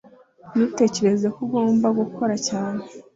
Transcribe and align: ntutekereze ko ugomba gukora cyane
ntutekereze 0.53 1.27
ko 1.35 1.39
ugomba 1.45 1.87
gukora 1.99 2.35
cyane 2.47 2.81